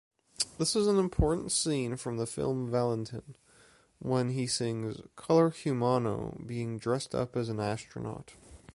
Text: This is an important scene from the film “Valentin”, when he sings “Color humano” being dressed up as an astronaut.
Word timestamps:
This 0.57 0.75
is 0.75 0.87
an 0.87 0.97
important 0.97 1.51
scene 1.51 1.95
from 1.95 2.17
the 2.17 2.25
film 2.25 2.71
“Valentin”, 2.71 3.35
when 3.99 4.31
he 4.31 4.47
sings 4.47 4.99
“Color 5.15 5.51
humano” 5.51 6.41
being 6.43 6.79
dressed 6.79 7.13
up 7.13 7.35
as 7.37 7.49
an 7.49 7.59
astronaut. 7.59 8.33